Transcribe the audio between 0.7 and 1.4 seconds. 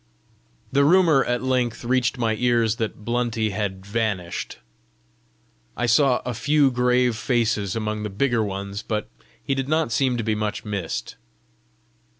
The rumour